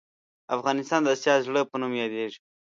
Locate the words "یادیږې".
2.01-2.39